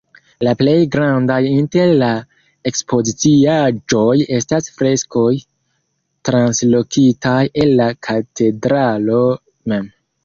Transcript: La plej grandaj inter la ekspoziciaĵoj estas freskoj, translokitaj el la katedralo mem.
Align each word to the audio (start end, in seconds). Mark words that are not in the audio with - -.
La 0.45 0.51
plej 0.59 0.77
grandaj 0.93 1.35
inter 1.49 1.91
la 2.03 2.07
ekspoziciaĵoj 2.71 4.15
estas 4.39 4.71
freskoj, 4.79 5.29
translokitaj 6.31 7.39
el 7.67 7.77
la 7.83 7.91
katedralo 8.09 9.25
mem. 9.75 9.91